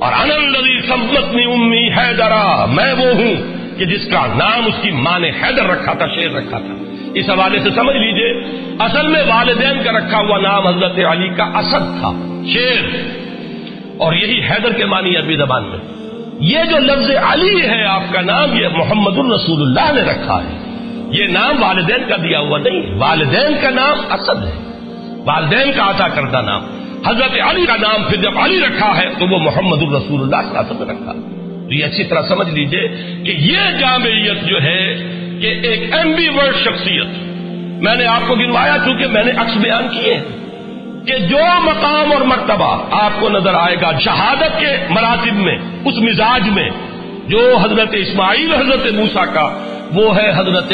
اور 0.00 0.12
آنند 0.12 0.56
علی 0.56 0.80
سمت 0.88 1.24
امی 1.34 1.88
حیدرا، 1.88 2.64
میں 2.64 2.92
وہ 2.92 3.14
ہوں۔ 3.14 3.61
کہ 3.78 3.84
جس 3.84 4.06
کا 4.10 4.26
نام 4.26 4.66
اس 4.66 4.74
کی 4.82 4.90
ماں 4.90 5.18
نے 5.18 5.30
حیدر 5.30 5.64
رکھا 5.64 5.92
تھا، 5.92 6.06
شیر 6.06 6.30
رکھا 6.30 6.58
تھا۔ 6.58 6.74
اس 7.14 7.30
حوالے 7.30 7.58
سے 7.58 7.70
سمجھ 7.70 7.96
لیجیے، 7.96 8.42
اصل 8.78 9.06
میں 9.06 9.22
والدین 9.22 9.82
کا 9.84 9.92
رکھا 9.92 10.18
ہوا 10.18 10.38
نام 10.38 10.66
حضرت 10.66 10.98
علی 10.98 11.28
کا 11.28 11.44
اسد 11.44 12.00
تھا، 12.00 12.42
شیر۔ 12.52 12.82
اور 13.96 14.12
یہی 14.12 14.40
حیدر 14.50 14.72
کے 14.72 14.84
معنی 14.84 15.16
عربی 15.16 15.36
زبان 15.36 15.62
میں۔ 15.64 15.78
یہ 16.40 16.58
جو 16.70 16.78
لفظ 16.78 17.10
علی 17.10 17.60
ہے، 17.62 17.84
آپ 17.84 18.02
کا 18.12 18.20
نام 18.20 18.56
یہ 18.56 18.68
محمد 18.68 19.18
الرسول 19.18 19.62
اللہ 19.62 19.92
نے 19.92 20.02
رکھا 20.02 20.40
ہے۔ 20.44 20.58
یہ 21.12 21.26
نام 21.26 21.62
والدین 21.62 22.02
کا 22.08 22.16
دیا 22.16 22.38
ہوا 22.38 22.58
نہیں، 22.58 22.98
والدین 22.98 23.54
کا 23.62 23.70
نام 23.70 24.12
اسد 24.12 24.46
ہے۔ 24.46 24.58
والدین 25.24 25.72
کا 25.76 25.90
عطا 25.90 26.08
کردہ 26.08 26.42
نام۔ 26.46 26.62
حضرت 27.06 27.40
علی 27.40 27.66
کا 27.66 27.76
نام 27.76 28.04
پھر 28.04 28.16
جب 28.16 28.38
علی 28.38 28.60
رکھا 28.60 28.96
ہے، 28.96 29.08
تو 29.18 29.26
وہ 29.26 29.38
محمد 29.38 29.82
الرسول 29.82 30.20
اللہ 30.20 30.52
کے 30.52 30.58
اسد 30.58 30.80
رکھا۔ 30.80 31.31
تو 31.72 31.76
یہ 31.78 31.84
اچھی 31.84 32.04
طرح 32.04 32.22
سمجھ 32.28 32.48
لیجیے 32.48 32.88
کہ 33.24 33.34
یہ 33.38 33.78
جامعیت 33.80 34.44
جو 34.46 34.62
ہے 34.62 34.82
کہ 35.40 35.52
ایک 35.62 35.94
ایم 35.94 36.12
بی 36.12 36.28
ورڈ 36.28 36.56
شخصیت 36.56 37.06
میں 37.82 37.94
نے 37.96 38.06
آپ 38.06 38.20
کو 38.26 38.34
گنوایا 38.34 38.76
چونکہ 38.84 39.06
میں 39.06 39.22
نے 39.24 39.30
عکس 39.30 39.56
بیان 39.56 39.88
کیے 39.88 40.18
کہ 41.06 41.18
جو 41.18 41.38
مقام 41.62 42.12
اور 42.12 42.20
مرتبہ 42.20 42.68
آپ 42.90 43.20
کو 43.20 43.28
نظر 43.28 43.54
آئے 43.54 43.76
گا 43.82 43.98
شہادت 43.98 44.60
کے 44.60 44.76
مراتب 44.90 45.34
میں، 45.34 45.56
اس 45.84 45.94
مزاج 45.98 46.48
میں، 46.48 46.68
جو 47.28 47.56
حضرت 47.56 47.88
اسماعیل، 47.92 48.54
حضرت 48.54 48.92
موسا 48.92 49.24
کا، 49.24 49.48
وہ 49.92 50.16
ہے 50.16 50.28
حضرت 50.36 50.72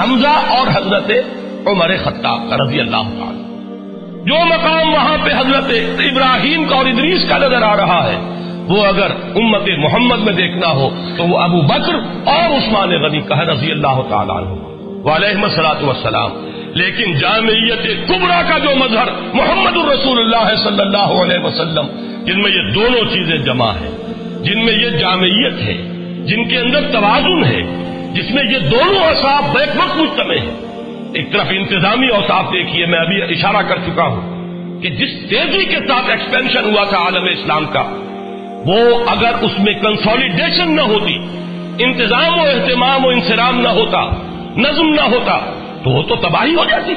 حمزہ 0.00 0.34
اور 0.48 0.66
حضرت 0.74 1.10
عمر 1.66 1.96
خطاب 2.04 2.50
کا، 2.50 2.56
رضی 2.56 2.80
اللہ 2.80 3.14
تعالی 3.18 3.42
جو 4.26 4.44
مقام 4.46 4.92
وہاں 4.94 5.16
پہ 5.24 5.30
حضرت 5.32 5.72
ابراہیم 5.98 6.64
کا 6.64 6.76
اور 6.76 6.86
ادریس 6.86 7.24
کا 7.28 7.38
نظر 7.38 7.62
آ 7.62 7.76
رہا 7.76 8.02
ہے 8.12 8.39
وہ 8.70 8.84
اگر 8.86 9.10
امت 9.36 9.68
محمد 9.78 10.18
میں 10.18 10.32
دیکھنا 10.32 10.68
ہو 10.68 10.88
تو 11.16 11.26
وہ 11.26 11.38
ابو 11.38 11.60
بکر 11.60 11.94
اور 12.24 12.56
عثمان 12.56 12.90
غنی 13.02 13.20
کا 13.20 13.38
ہے 13.38 13.42
رضی 13.42 13.70
اللہ 13.70 14.00
تعالیٰ 14.08 14.36
عنہ۔ 14.36 15.10
علیہ 15.10 15.46
سلاۃ 15.54 15.82
وسلام 15.82 16.30
لیکن 16.74 17.18
جامعیت 17.18 17.86
کبرا 18.08 18.42
کا 18.48 18.58
جو 18.58 18.70
مظہر 18.76 19.08
محمد 19.34 19.76
الرسول 19.76 20.18
اللہ 20.18 20.54
صلی 20.62 20.80
اللہ 20.80 21.14
علیہ 21.22 21.38
وسلم، 21.44 21.86
جن 22.24 22.42
میں 22.42 22.50
یہ 22.50 22.70
دونوں 22.74 23.04
چیزیں 23.12 23.36
جمع 23.38 23.70
ہیں، 23.70 23.90
جن 24.42 24.64
میں 24.64 24.74
یہ 24.74 24.90
جامعیت 24.90 25.60
ہے، 25.62 25.74
جن 26.26 26.48
کے 26.48 26.58
اندر 26.58 26.80
توازن 26.92 27.44
ہے، 27.44 27.62
جس 28.12 28.30
میں 28.30 28.44
یہ 28.44 28.58
دونوں 28.58 29.02
اصاف 29.02 29.42
بیک 29.54 29.76
وقت 29.76 29.96
مجتمع 29.96 30.34
ہیں۔ 30.34 30.54
ایک 31.14 31.32
طرف 31.32 31.46
انتظامی 31.50 32.08
اوساف 32.08 32.52
دیکھیے، 32.52 32.86
میں 32.86 32.98
ابھی 32.98 33.22
اشارہ 33.22 33.62
کر 33.68 33.78
چکا 33.86 34.06
ہوں 34.06 34.80
کہ 34.82 34.88
جس 34.88 35.10
تیزی 35.30 35.64
کے 35.64 35.76
ساتھ 35.88 36.10
ایکسپینشن 36.10 36.64
ہوا 36.64 36.84
تھا 36.84 36.96
عالم 36.96 37.24
اسلام 37.24 37.64
کا 37.64 37.82
وہ 38.66 39.04
اگر 39.06 39.32
اس 39.40 39.52
میں 39.58 39.72
کنسالیڈیشن 39.72 40.76
نہ 40.76 40.80
ہوتی، 40.80 41.18
انتظام 41.78 42.38
و 42.38 42.42
اہتمام 42.42 43.04
و 43.04 43.08
انسرام 43.08 43.60
نہ 43.60 43.68
ہوتا، 43.68 44.10
نظم 44.56 44.88
نہ 44.88 45.00
ہوتا، 45.00 45.38
تو 45.84 45.90
وہ 45.90 46.02
تو 46.02 46.16
تباہی 46.16 46.54
ہو 46.54 46.64
جاتی۔ 46.64 46.92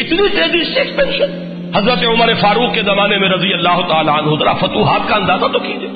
اتنی 0.00 0.28
تیزی 0.28 0.74
سے 0.74 0.80
ایکسپینشن 0.80 1.48
حضرت 1.74 2.04
عمر 2.04 2.34
فاروق 2.40 2.74
کے 2.74 2.82
زمانے 2.82 3.18
میں 3.18 3.28
رضی 3.28 3.52
اللہ 3.52 3.80
تعالیٰ 3.88 4.18
عنہ 4.18 4.38
ذرا 4.38 4.52
فتوحات 4.52 5.08
کا 5.08 5.16
اندازہ 5.16 5.46
تو 5.46 5.58
کیجیے 5.58 5.88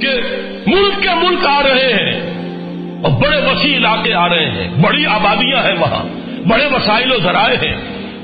کہ 0.00 0.20
ملک 0.66 1.02
کے 1.02 1.08
ملک 1.22 1.46
آ 1.46 1.62
رہے 1.62 1.92
ہیں 1.92 2.42
اور 3.02 3.10
بڑے 3.10 3.36
وسیع 3.36 3.76
علاقے 3.76 4.14
آ 4.14 4.28
رہے 4.28 4.50
ہیں، 4.50 4.70
بڑی 4.80 5.06
آبادیاں 5.06 5.62
ہیں 5.62 5.74
وہاں، 5.80 6.04
بڑے 6.48 6.66
وسائل 6.66 7.12
و 7.12 7.16
ذرائع 7.22 7.56
ہیں۔ 7.62 7.76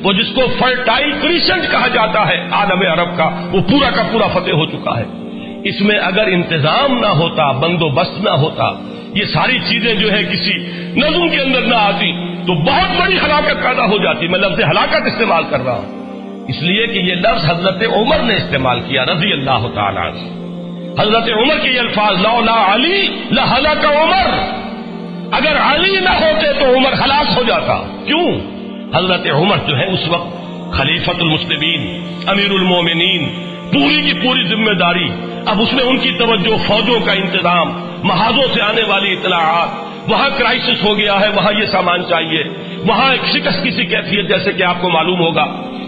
وہ 0.02 0.12
جس 0.12 0.34
کو 0.34 0.40
فرٹائل 0.58 1.12
کریسنٹ 1.22 1.70
کہا 1.70 1.88
جاتا 1.88 2.28
ہے، 2.28 2.46
عالم 2.50 3.00
عرب 3.00 3.16
کا، 3.16 3.30
وہ 3.52 3.60
پورا 3.70 3.90
کا 3.90 4.02
پورا 4.12 4.26
فتح 4.26 4.50
ہو 4.50 4.66
چکا 4.66 4.98
ہے۔ 4.98 5.04
اس 5.64 5.80
میں 5.80 5.98
اگر 5.98 6.26
انتظام 6.26 6.98
نہ 7.00 7.06
ہوتا، 7.06 7.52
بندوبست 7.52 8.24
نہ 8.24 8.30
ہوتا، 8.30 8.72
یہ 9.14 9.24
ساری 9.24 9.58
چیزیں 9.58 9.94
جو 9.94 10.12
ہے 10.12 10.22
کسی 10.24 10.52
نظم 10.96 11.28
کے 11.28 11.40
اندر 11.40 11.60
نہ 11.60 11.74
آتی، 11.74 12.12
تو 12.46 12.54
بہت 12.54 13.00
بڑی 13.00 13.16
ہلاکت 13.24 13.62
پیدا 13.62 13.84
ہو 13.84 13.98
جاتی۔ 13.98 14.28
میں 14.28 14.38
لفظ 14.38 14.60
ہلاکت 14.70 15.06
استعمال 15.06 15.44
کر 15.50 15.64
رہا 15.64 15.76
ہوں۔ 15.76 15.98
اس 16.48 16.62
لیے 16.62 16.86
کہ 16.86 16.98
یہ 16.98 17.14
لفظ 17.14 17.50
حضرت 17.50 17.82
عمر 17.96 18.18
نے 18.18 18.34
استعمال 18.34 18.80
کیا، 18.80 19.04
رضی 19.04 19.32
اللہ 19.32 19.66
تعالیٰ 19.74 20.12
حضرت 20.98 21.28
عمر 21.28 21.54
کے 21.62 21.68
یہ 21.68 21.78
الفاظ 21.78 22.20
لا 22.44 22.74
علی 22.74 23.08
لا 23.30 23.74
کا 23.82 24.02
عمر۔ 24.02 24.30
اگر 25.32 25.56
علی 25.56 26.00
نہ 26.00 26.08
ہوتے 26.08 26.52
تو 26.52 26.76
عمر 26.76 26.92
ہلاک 26.92 27.26
ہو 27.36 27.42
جاتا۔ 27.42 28.02
کیوں؟ 28.06 28.32
حضرت 28.94 29.26
عمر 29.30 29.56
جو 29.66 29.76
ہے 29.76 29.92
اس 29.92 30.08
وقت 30.08 30.28
خلیفت 30.72 31.20
المسلمین، 31.20 32.02
امیر 32.26 32.50
المومنین، 32.50 33.28
پوری 33.72 34.02
کی 34.02 34.12
پوری 34.22 34.42
ذمہ 34.48 34.72
داری 34.72 35.08
اب 35.48 35.60
اس 35.60 35.72
میں 35.72 35.84
ان 35.84 35.98
کی 35.98 36.10
توجہ 36.10 36.56
فوجوں 36.66 37.00
کا 37.00 37.12
انتظام، 37.12 37.72
محاذوں 38.02 38.54
سے 38.54 38.62
آنے 38.62 38.82
والی 38.82 39.12
اطلاعات، 39.12 39.68
وہاں 40.10 40.30
کرائسس 40.38 40.84
ہو 40.84 40.98
گیا 40.98 41.20
ہے، 41.20 41.28
وہاں 41.28 41.52
یہ 41.60 41.66
سامان 41.66 42.02
چاہیے۔ 42.08 42.44
وہاں 42.86 43.12
ایک 43.12 43.26
شکست 43.26 43.62
کی 43.62 43.70
سی 43.70 43.84
کیفیت 43.84 44.28
جیسے 44.28 44.52
کہ 44.52 44.62
آپ 44.62 44.74
کو 44.80 44.90
معلوم 44.90 45.20
ہوگا 45.20 45.44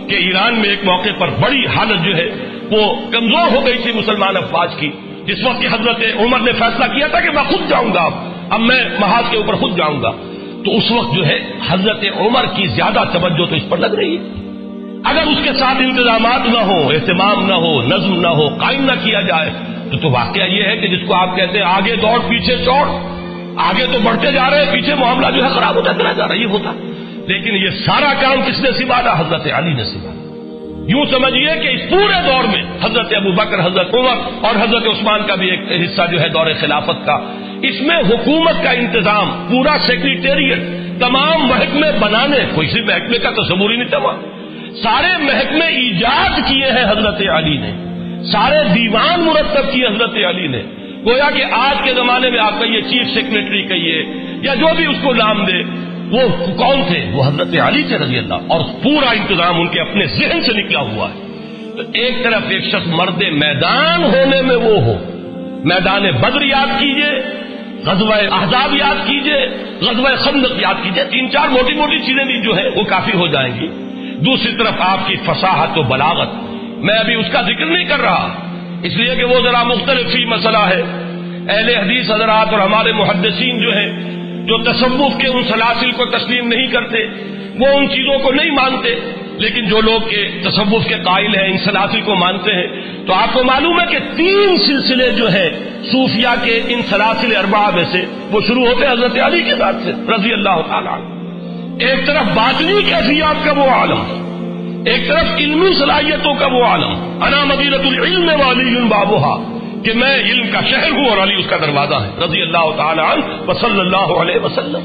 کہ 0.09 0.15
ایران 0.15 0.61
میں 0.61 0.69
ایک 0.69 0.85
موقع 0.85 1.09
پر 1.19 1.29
بڑی 1.29 1.67
حالت 1.67 2.05
جو 2.05 2.17
ہے، 2.17 2.31
وہ 2.71 2.95
کمزور 3.13 3.57
ہو 3.57 3.67
گئی 3.67 3.79
تھی 3.79 3.93
مسلمان 3.93 4.37
افواج 4.37 4.75
کی۔ 4.77 4.91
جس 5.27 5.45
وقت 5.45 5.61
کی 5.61 5.67
حضرت 5.67 6.01
عمر 6.19 6.39
نے 6.39 6.53
فیصلہ 6.53 6.85
کیا 6.85 7.07
تھا 7.07 7.21
کہ 7.21 7.31
میں 7.31 7.43
خود 7.43 7.71
جاؤں 7.71 7.95
گا 7.95 8.01
اب 8.01 8.13
اب 8.51 8.61
میں 8.61 8.85
محاذ 8.99 9.25
کے 9.31 9.37
اوپر 9.37 9.55
خود 9.55 9.77
جاؤں 9.77 10.03
گا۔ 10.03 10.11
تو 10.65 10.77
اس 10.77 10.91
وقت 10.91 11.15
جو 11.15 11.27
ہے، 11.27 11.39
حضرت 11.69 12.05
عمر 12.17 12.47
کی 12.57 12.67
زیادہ 12.67 13.03
توجہ 13.13 13.45
تو 13.45 13.57
اس 13.57 13.69
پر 13.69 13.79
لگ 13.79 13.87
رہی 13.87 14.17
ہے۔ 14.17 14.40
اگر 15.05 15.23
اس 15.23 15.39
کے 15.45 15.51
ساتھ 15.53 15.79
انتظامات 15.79 16.49
نہ 16.49 16.59
ہو 16.59 16.89
اہتمام 16.89 17.47
نہ 17.47 17.53
ہو، 17.53 17.83
نظم 17.83 18.21
نہ 18.21 18.27
ہو، 18.27 18.49
قائم 18.49 18.85
نہ 18.85 18.93
کیا 19.05 19.21
جائے، 19.21 19.51
تو 19.91 19.99
تو 19.99 20.11
واقعہ 20.11 20.43
یہ 20.43 20.65
ہے 20.65 20.77
کہ 20.77 20.89
جس 20.89 21.09
کو 21.09 21.15
آپ 21.15 21.37
کہتے 21.37 21.59
ہیں 21.59 21.65
آگے 21.65 21.97
دوڑ، 21.97 22.21
پیچھے 22.29 22.57
چوڑ، 22.65 22.89
آگے 23.57 23.87
تو 23.93 23.99
بڑھتے 24.03 24.33
جا 24.33 24.51
رہے 24.51 24.65
ہیں، 24.65 24.73
پیچھے 24.73 24.95
معاملہ 24.95 25.27
جو 25.37 25.45
ہے 25.45 25.49
خراب 25.49 25.75
ہوتا 25.75 25.93
چلا 25.95 26.13
جا 26.13 26.29
رہا 26.29 26.35
ہے 26.35 26.41
یہ 26.41 26.47
ہوتا۔ 26.47 26.73
لیکن 27.27 27.55
یہ 27.55 27.71
سارا 27.71 28.13
کام 28.21 28.41
کس 28.47 28.61
نے 28.61 28.73
سنبھالا 28.73 29.21
حضرت 29.21 29.49
علی 29.53 29.73
نے 29.73 29.85
سنبھالا 29.85 30.21
یوں 30.89 31.05
سمجھیے 31.11 31.61
کہ 31.63 31.69
اس 31.69 31.91
پورے 31.91 32.27
دور 32.27 32.45
میں 32.45 32.63
حضرت 32.83 33.15
ابو 33.17 33.33
بکر، 33.33 33.67
حضرت 33.67 33.95
عمر 33.95 34.47
اور 34.47 34.55
حضرت 34.63 34.83
عثمان 34.87 35.21
کا 35.27 35.35
بھی 35.35 35.51
ایک 35.51 35.61
حصہ 35.85 36.03
جو 36.11 36.21
ہے 36.21 36.29
دور 36.29 36.47
خلافت 36.61 37.07
کا۔ 37.07 37.19
اس 37.63 37.81
میں 37.81 37.97
حکومت 37.97 38.65
کا 38.65 38.71
انتظام، 38.71 39.47
پورا 39.51 39.77
سیکریٹریٹ، 39.87 40.59
تمام 41.01 41.47
محکمے 41.47 41.87
بنانے، 42.01 42.37
کوئی 42.55 42.69
سی 42.69 42.81
محکمے 42.81 43.19
کا 43.19 43.31
تصور 43.31 43.71
ہی 43.71 43.77
نہیں 43.77 43.89
تمام 43.89 44.40
سارے 44.75 45.17
محکمے 45.19 45.67
ایجاد 45.67 46.49
کیے 46.49 46.67
ہیں 46.67 46.91
حضرت 46.91 47.23
علی 47.29 47.57
نے۔ 47.57 47.73
سارے 48.33 48.75
دیوان 48.75 49.21
مرتب 49.21 49.73
کیے 49.73 49.87
حضرت 49.87 50.17
علی 50.29 50.47
نے۔ 50.47 50.63
گویا 51.07 51.31
کہ 51.35 51.45
آج 51.53 51.77
کے 51.85 51.95
زمانے 51.95 52.31
میں 52.31 52.39
آپ 52.39 52.61
کہیے 52.61 52.83
چیف 52.83 53.15
سیکرٹری 53.15 53.63
کہیے 53.63 54.03
یا 54.43 54.55
جو 54.55 54.67
بھی 54.77 54.87
اس 54.87 54.97
کو 55.03 55.13
نام 55.13 55.45
دے، 55.45 55.63
وہ 56.11 56.29
کون 56.57 56.83
تھے؟ 56.89 57.11
وہ 57.13 57.25
حضرت 57.25 57.59
علی 57.61 57.83
تھے 57.83 57.99
رضی 57.99 58.19
اللہ۔ 58.19 58.35
اور 58.35 58.61
پورا 58.83 59.11
انتظام 59.11 59.61
ان 59.61 59.69
کے 59.69 59.81
اپنے 59.81 60.07
ذہن 60.07 60.43
سے 60.43 60.53
نکلا 60.53 60.81
ہوا 60.81 61.09
ہے۔ 61.09 61.27
تو 61.77 61.83
ایک 61.93 62.25
طرف 62.25 62.43
ایک 62.49 62.65
شخص 62.65 62.87
مرد 62.87 63.23
میدان 63.23 64.05
ہونے 64.05 64.43
میں 64.43 64.57
وہ 64.57 64.83
ہو۔ 64.83 64.95
میدان 65.65 66.03
بدر 66.03 66.43
یاد 66.43 66.81
کیجیے، 66.81 67.23
غزوہ 67.87 68.15
احزاب 68.15 68.75
یاد 68.75 69.07
کیجیے، 69.07 69.49
غزوہ 69.81 70.17
خندق 70.17 70.53
یاد 70.59 70.75
کیجیے۔ 70.83 71.05
تین 71.05 71.31
چار 71.31 71.49
موٹی 71.49 71.75
موٹی 71.75 71.99
چیزیں 71.99 72.25
بھی 72.25 72.43
جو 72.43 72.57
ہے 72.57 72.69
وہ 72.69 72.83
کافی 72.83 73.13
ہو 73.15 73.27
جائیں 73.27 73.61
گی۔ 73.61 73.69
دوسری 74.25 74.53
طرف 74.53 74.75
آپ 74.79 75.09
کی 75.09 75.17
فصاحت 75.17 75.79
و 75.79 75.83
بلاغت۔ 75.83 76.29
میں 76.77 76.95
ابھی 76.95 77.15
اس 77.15 77.27
کا 77.33 77.43
ذکر 77.43 77.67
نہیں 77.67 77.85
کر 77.85 78.01
رہا۔ 78.01 78.35
اس 78.83 78.97
لیے 78.97 79.17
کہ 79.17 79.25
وہ 79.25 79.41
ذرا 79.43 79.63
مختلف 79.63 80.17
ہی 80.17 80.25
مسئلہ 80.25 80.59
ہے۔ 80.59 80.83
اہل 81.49 81.69
حدیث 81.69 82.11
حضرات 82.11 82.53
اور 82.53 82.61
ہمارے 82.61 82.93
محدثین 82.93 83.63
جو 83.63 83.77
ہیں، 83.77 83.89
جو 84.47 84.63
تصوف 84.63 85.21
کے 85.21 85.29
ان 85.29 85.43
سلاسل 85.45 85.91
کو 85.91 86.05
تسلیم 86.05 86.49
نہیں 86.49 86.67
کرتے، 86.67 86.99
وہ 87.59 87.67
ان 87.67 87.89
چیزوں 87.89 88.19
کو 88.19 88.33
نہیں 88.33 88.51
مانتے۔ 88.51 88.95
لیکن 89.39 89.69
جو 89.69 89.81
لوگ 89.81 90.09
کے 90.09 90.29
تصوف 90.43 90.87
کے 90.87 90.95
قائل 90.95 91.35
ہیں، 91.35 91.47
ان 91.47 91.59
سلاسل 91.59 92.01
کو 92.01 92.15
مانتے 92.15 92.53
ہیں، 92.53 92.67
تو 93.07 93.13
آپ 93.13 93.29
کو 93.33 93.45
معلوم 93.45 93.81
ہے 93.81 93.87
کہ 93.91 93.99
تین 94.17 94.59
سلسلے 94.59 95.11
جو 95.11 95.29
ہیں 95.29 95.51
صوفیہ 95.93 96.29
کے 96.43 96.61
ان 96.69 96.83
سلاسل 96.83 97.37
اربا 97.37 97.71
میں 97.71 97.85
سے، 97.93 98.05
وہ 98.31 98.41
شروع 98.47 98.67
ہوتے 98.67 98.87
حضرت 98.87 99.19
علی 99.19 99.43
کے 99.43 99.57
ساتھ 99.59 99.77
سے، 99.85 99.93
رضی 99.93 100.33
اللہ 100.33 100.61
تعالیٰ 100.69 101.10
ایک 101.81 102.07
طرف 102.07 102.25
باطنی 102.35 102.83
کیفیات 102.83 103.45
کا 103.45 103.53
وہ 103.53 103.71
عالم، 103.71 104.01
ایک 104.87 105.09
طرف 105.09 105.25
علمی 105.37 105.75
صلاحیتوں 105.79 106.35
کا 106.35 106.47
وہ 106.47 106.65
عالم۔ 106.65 107.23
انا 107.23 107.45
مدینت 107.45 107.81
العلم 107.81 108.31
والی 108.47 108.77
بابوہا 108.89 109.59
کہ 109.85 109.93
میں 109.95 110.19
علم 110.19 110.47
کا 110.53 110.61
شہر 110.71 110.91
ہوں 110.91 111.09
اور 111.09 111.19
علی 111.19 111.35
اس 111.35 111.47
کا 111.51 111.57
دروازہ 111.57 111.95
ہے۔ 111.95 112.25
رضی 112.25 112.43
اللہ 112.43 112.77
تعالیٰ 112.77 113.05
عنہ 113.05 113.53
صلی 113.61 113.81
اللہ 113.81 114.21
علیہ 114.21 114.45
وسلم۔ 114.45 114.81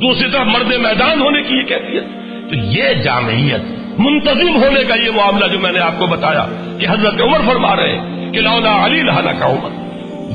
دوسری 0.00 0.30
طرف 0.30 0.46
مرد 0.46 0.66
میدان 0.66 1.20
ہونے 1.20 1.42
کی 1.42 1.54
یہ 1.54 1.62
کیفیت۔ 1.62 2.04
تو 2.50 2.56
یہ 2.56 2.94
جامعیت 2.94 3.60
منتظم 3.98 4.64
ہونے 4.64 4.84
کا 4.84 4.94
یہ 4.94 5.10
معاملہ 5.10 5.46
جو 5.46 5.58
میں 5.58 5.72
نے 5.72 5.78
آپ 5.78 5.98
کو 5.98 6.06
بتایا 6.06 6.46
کہ 6.80 6.86
حضرت 6.88 7.20
عمر 7.20 7.38
فرما 7.46 7.76
رہے 7.76 7.98
ہیں 7.98 8.32
کہ 8.32 8.40
لولا 8.40 8.86
علی 8.86 9.02
لہلا 9.02 9.32
کا 9.32 9.46
عمر۔ 9.46 9.68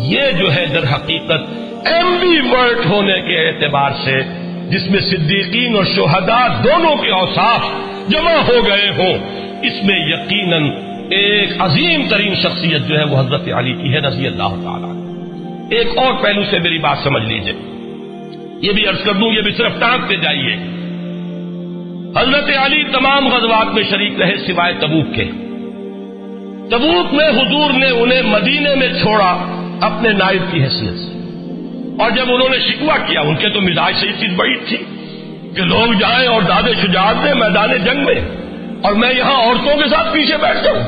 یہ 0.01 0.31
جو 0.31 0.53
ہے 0.53 0.65
در 0.65 0.83
حقیقت 0.83 1.43
ایم 1.88 2.17
بی 2.21 2.39
ورٹ 2.51 2.85
ہونے 2.85 3.21
کے 3.21 3.47
اعتبار 3.47 3.91
سے 4.03 4.35
جس 4.69 4.89
میں 4.89 5.00
صدیقین 5.00 5.75
اور 5.75 5.86
شہداء 5.86 6.48
دونوں 6.63 6.95
کے 6.95 7.12
اوساف 7.12 7.60
جمع 8.10 8.31
ہو 8.31 8.67
گئے 8.67 8.89
ہوں، 8.89 9.13
اس 9.63 9.84
میں 9.84 9.95
یقیناً 10.00 10.69
ایک 11.12 11.50
عظیم 11.60 12.01
ترین 12.10 12.36
شخصیت 12.36 12.88
جو 12.88 13.00
ہے 13.00 13.03
وہ 13.03 13.19
حضرت 13.19 13.50
علی 13.57 13.74
کی 13.74 13.93
ہے، 13.93 14.00
رضی 14.00 14.27
اللہ 14.27 14.63
تعالی 14.63 14.95
ایک 15.75 15.88
اور 15.98 16.13
پہلو 16.24 16.41
سے 16.51 16.60
میری 16.60 16.77
بات 16.77 16.98
سمجھ 17.03 17.24
لیجیے۔ 17.24 17.53
یہ 18.62 18.72
بھی 18.72 18.88
عرض 18.88 19.03
کر 19.03 19.13
دوں، 19.13 19.31
یہ 19.34 19.41
بھی 19.41 19.51
صرف 19.51 19.72
ٹانک 19.79 20.10
پہ 20.10 20.15
جائیے۔ 20.15 20.55
حضرت 22.17 22.57
علی 22.57 22.84
تمام 22.84 23.27
غزوات 23.27 23.74
میں 23.74 23.84
شریک 23.84 24.22
رہے 24.22 24.36
سوائے 24.48 24.74
تبوک 24.79 25.15
کے۔ 25.15 25.24
تبوک 26.69 27.13
میں 27.13 27.29
حضور 27.29 27.74
نے 27.74 27.89
انہیں 27.89 28.22
مدینے 28.22 28.75
میں 28.75 28.88
چھوڑا 28.88 29.62
اپنے 29.81 30.10
نائب 30.10 30.51
کی 30.51 30.63
حیثیت 30.63 31.00
سے۔ 31.00 31.14
اور 32.00 32.12
جب 32.12 32.25
انہوں 32.28 32.50
نے 32.50 32.60
شکوا 32.60 32.98
کیا، 32.98 33.22
ان 33.22 33.36
کے 33.36 33.50
تو 33.50 33.62
مزاج 33.62 33.94
سے 34.00 34.08
یہ 34.08 34.12
چیز 34.12 34.30
بڑی 34.36 34.56
تھی 34.56 34.78
کہ 35.56 35.62
لوگ 35.62 35.94
جائیں 35.94 36.28
اور 36.28 36.42
دادے 36.42 36.74
شجاعت 36.74 37.16
دیں 37.24 37.34
میدان 37.34 37.70
جنگ 37.86 38.06
میں۔ 38.06 38.16
اور 38.84 38.94
میں 38.94 39.14
یہاں 39.14 39.44
عورتوں 39.44 39.78
کے 39.78 39.90
ساتھ 39.90 40.14
پیچھے 40.14 40.38
بیٹھ 40.38 40.64
جاؤں 40.64 40.80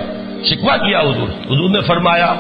شکوا 0.46 0.78
کیا 0.78 1.00
حضور۔ 1.00 1.30
حضور 1.46 1.70
نے 1.70 1.82
فرمایا 1.82 2.34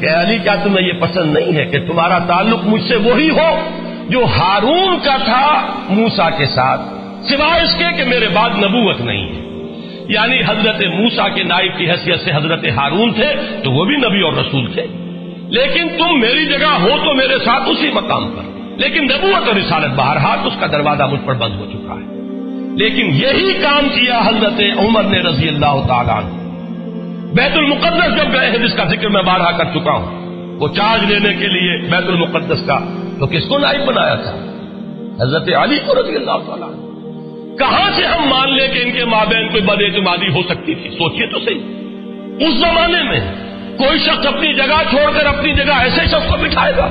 کہ 0.00 0.06
علی، 0.06 0.38
کیا 0.38 0.54
تمہیں 0.54 0.86
یہ 0.86 0.92
پسند 1.00 1.36
نہیں 1.36 1.56
ہے 1.56 1.64
کہ 1.64 1.80
تمہارا 1.80 2.18
تعلق 2.18 2.60
مجھ 2.64 2.82
سے 2.88 2.96
وہی 2.96 3.30
ہو 3.30 3.68
جو 4.08 4.24
ہارون 4.24 4.98
کا 5.04 5.16
تھا 5.24 5.66
موسا 5.88 6.30
کے 6.30 6.46
ساتھ؟ 6.46 6.80
سوائے 7.28 7.62
اس 7.62 7.74
کے 7.78 7.84
کہ 7.96 8.04
میرے 8.04 8.28
بعد 8.28 8.50
نبوت 8.50 9.00
نہیں 9.00 9.28
ہے۔ 9.28 9.40
یعنی 10.08 10.40
حضرت 10.46 10.80
موسا 10.80 11.28
کے 11.28 11.42
نائب 11.42 11.78
کی 11.78 11.90
حیثیت 11.90 12.20
سے 12.20 12.30
حضرت 12.34 12.64
ہارون 12.76 13.12
تھے 13.12 13.32
تو 13.64 13.70
وہ 13.70 13.84
بھی 13.84 13.96
نبی 13.96 14.20
اور 14.20 14.32
رسول 14.32 14.72
تھے۔ 14.72 15.09
لیکن 15.50 15.88
تم 15.88 16.20
میری 16.20 16.46
جگہ 16.46 16.66
ہو 16.66 16.88
تو 17.04 17.14
میرے 17.14 17.38
ساتھ 17.44 17.68
اسی 17.68 17.90
مقام 17.94 18.30
پر۔ 18.30 18.42
لیکن 18.76 19.04
نبوت 19.04 19.48
اور 19.48 19.56
رسالت 19.56 19.94
باہر 19.94 20.46
اس 20.46 20.52
کا 20.60 20.66
دروازہ 20.66 21.02
مجھ 21.02 21.20
پر 21.24 21.34
بند 21.34 21.54
ہو 21.54 21.66
چکا 21.72 21.94
ہے۔ 21.94 22.20
لیکن 22.76 23.06
یہی 23.06 23.54
کام 23.62 23.88
کیا 23.88 24.20
حضرت 24.26 24.60
عمر 24.78 25.02
نے 25.02 25.18
رضی 25.18 25.48
اللہ 25.48 25.86
تعالیٰ 25.88 26.22
بیت 27.34 27.56
المقدس 27.56 28.16
جب 28.16 28.32
گئے 28.32 28.50
ہیں، 28.50 28.58
جس 28.58 28.74
کا 28.74 28.84
ذکر 28.84 29.08
میں 29.08 29.22
بارہ 29.22 29.56
کر 29.56 29.64
چکا 29.64 29.92
ہوں، 29.92 30.26
وہ 30.60 30.68
چارج 30.68 31.12
لینے 31.12 31.34
کے 31.34 31.46
لیے 31.46 31.90
بیت 31.90 32.08
المقدس 32.08 32.66
کا 32.66 32.78
تو 33.18 33.26
کس 33.26 33.44
کو 33.48 33.58
نائب 33.58 33.86
بنایا 33.86 34.14
تھا؟ 34.14 34.36
حضرت 35.22 35.48
علی 35.54 35.78
کو 35.78 36.02
رضی 36.02 36.16
اللہ 36.16 36.36
تعالیٰ 36.46 36.70
کہاں 37.58 37.90
سے 37.96 38.04
ہم 38.04 38.28
مان 38.28 38.56
لیں 38.56 38.68
کہ 38.68 38.78
ان 38.82 38.90
کے 38.92 39.04
ماں 39.04 39.24
بہن 39.24 39.48
کوئی 39.48 39.62
بد 39.62 39.80
اعتمادی 39.80 40.28
ہو 40.28 40.42
سکتی 40.42 40.74
تھی؟ 40.74 40.90
سوچیے 40.90 41.26
تو 41.26 41.38
صحیح۔ 41.38 41.60
اس 42.46 42.54
زمانے 42.54 43.02
میں 43.02 43.49
کوئی 43.78 43.98
شخص 43.98 44.26
اپنی 44.26 44.54
جگہ 44.54 44.82
چھوڑ 44.90 45.18
کر 45.18 45.26
اپنی 45.26 45.52
جگہ 45.52 45.72
ایسے 45.80 46.00
شخص 46.06 46.30
کو 46.30 46.36
بٹھائے 46.36 46.72
گا 46.76 46.88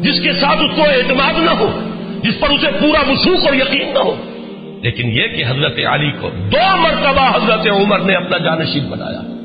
جس 0.00 0.20
کے 0.22 0.32
ساتھ 0.32 0.62
اس 0.62 0.70
کو 0.76 0.82
اعتماد 0.82 1.32
نہ 1.38 1.50
ہو، 1.50 1.80
جس 2.22 2.40
پر 2.40 2.50
اسے 2.50 2.66
پورا 2.80 3.10
وسوخ 3.10 3.46
اور 3.46 3.54
یقین 3.54 3.94
نہ 3.94 3.98
ہو۔ 3.98 4.16
لیکن 4.82 5.08
یہ 5.08 5.26
کہ 5.28 5.44
حضرت 5.48 5.78
علی 5.92 6.10
کو 6.10 6.30
دو 6.30 6.76
مرتبہ 6.76 7.36
حضرت 7.36 7.68
عمر 7.68 7.98
نے 7.98 8.14
اپنا 8.14 8.38
جانشین 8.38 8.84
بنایا۔ 8.84 9.35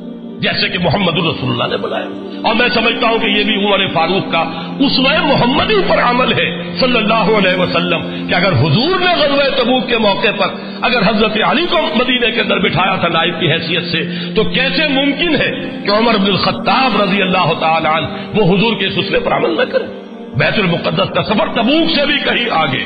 جیسے 0.41 0.69
کہ 0.69 0.79
محمد 0.79 1.13
الرسول 1.13 1.49
اللہ 1.51 1.63
نے 1.63 1.77
بنایا۔ 1.77 2.05
اور 2.47 2.55
میں 2.55 2.69
سمجھتا 2.73 3.07
ہوں 3.07 3.19
کہ 3.19 3.25
یہ 3.25 3.43
بھی 3.43 3.65
عمر 3.65 3.87
فاروق 3.93 4.31
کا 4.31 4.39
اس 4.79 4.99
محمدی 4.99 5.75
پر 5.87 5.97
عمل 5.99 6.31
ہے، 6.33 6.77
صلی 6.79 6.97
اللہ 6.97 7.37
علیہ 7.37 7.59
وسلم، 7.59 8.27
کہ 8.29 8.33
اگر 8.33 8.53
حضور 8.53 8.99
نے 8.99 9.13
غزوہ 9.19 9.63
تبوک 9.63 9.89
کے 9.89 9.97
موقع 9.97 10.27
پر 10.37 10.47
اگر 10.81 11.01
حضرت 11.07 11.37
علی 11.45 11.65
کو 11.71 11.77
مدینے 11.95 12.31
کے 12.31 12.41
اندر 12.41 12.59
بٹھایا 12.59 12.95
تھا 12.95 13.07
نائب 13.07 13.39
کی 13.39 13.51
حیثیت 13.51 13.83
سے، 13.91 14.33
تو 14.35 14.43
کیسے 14.43 14.87
ممکن 14.87 15.35
ہے 15.35 15.81
کہ 15.85 15.91
عمر 15.91 16.17
بن 16.17 16.25
الخطاب 16.25 17.01
رضی 17.01 17.21
اللہ 17.21 17.53
تعالی 17.59 17.87
عنہ 17.87 18.07
وہ 18.35 18.55
حضور 18.55 18.75
کے 18.75 18.89
سلسلے 18.89 19.19
پر 19.19 19.33
عمل 19.33 19.57
نہ 19.57 19.71
کرے؟ 19.71 19.85
بیت 20.37 20.59
المقدس 20.59 21.13
کا 21.13 21.23
سفر 21.23 21.47
تبوک 21.53 21.91
سے 21.95 22.05
بھی 22.05 22.17
کہیں 22.23 22.45
آگے۔ 22.51 22.85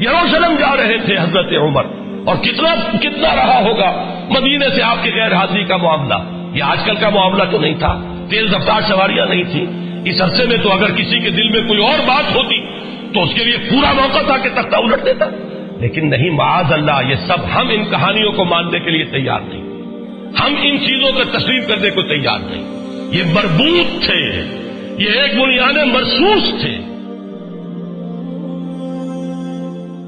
یروشلم 0.00 0.56
جا 0.60 0.76
رہے 0.76 0.98
تھے 0.98 1.16
حضرت 1.18 1.52
عمر، 1.62 1.84
اور 2.26 2.36
کتنا 2.36 2.74
کتنا 3.00 3.36
رہا 3.36 3.60
ہوگا؟ 3.60 4.04
مدینے 4.30 4.68
سے 4.74 4.82
آپ 4.82 4.96
کی 5.02 5.10
غیر 5.10 5.34
حاضری 5.34 5.64
کا 5.64 5.76
معاملہ۔ 5.76 6.43
یہ 6.54 6.62
آج 6.62 6.84
کل 6.84 6.94
کا 6.96 7.08
معاملہ 7.08 7.44
تو 7.50 7.58
نہیں 7.58 7.74
تھا۔ 7.78 8.26
تیز 8.30 8.54
رفتار 8.54 8.80
سواریاں 8.88 9.26
نہیں 9.26 9.42
تھی۔ 9.42 9.66
اس 10.04 10.22
عرصے 10.22 10.44
میں 10.46 10.56
تو 10.56 10.72
اگر 10.72 10.90
کسی 10.90 11.18
کے 11.18 11.30
دل 11.30 11.48
میں 11.48 11.68
کوئی 11.68 11.82
اور 11.82 11.98
بات 12.06 12.36
ہوتی 12.36 12.60
تو 13.14 13.22
اس 13.22 13.30
کے 13.34 13.44
لیے 13.44 13.56
پورا 13.70 13.92
موقع 13.92 14.20
تھا 14.26 14.36
کہ 14.36 14.48
تختہ 14.54 14.76
الٹ 14.76 15.04
دیتا۔ 15.04 15.26
لیکن 15.80 16.10
نہیں، 16.10 16.30
معاذ 16.30 16.72
اللہ، 16.72 17.10
یہ 17.10 17.14
سب 17.14 17.36
ہم 17.54 17.68
ان 17.68 17.84
کہانیوں 17.84 18.32
کو 18.32 18.44
ماننے 18.44 18.78
کے 18.78 18.90
لیے 18.90 19.04
تیار 19.04 19.40
نہیں 19.44 19.64
ہم 20.40 20.54
ان 20.62 20.78
چیزوں 20.78 21.12
کا 21.12 21.38
تسلیم 21.38 21.62
کرنے 21.68 21.90
کو 21.90 22.02
تیار 22.02 22.38
نہیں 22.42 22.64
یہ 23.12 23.22
مربوط 23.34 24.04
تھے۔ 24.04 24.44
یہ 24.98 25.10
ایک 25.10 25.38
بنیاد 25.38 25.86
مرسوس 25.86 26.60
تھے۔ 26.60 26.93